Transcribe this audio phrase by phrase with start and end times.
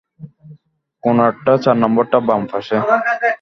[1.03, 2.75] কোণারটা চার নাম্বারটা বাম পাশে?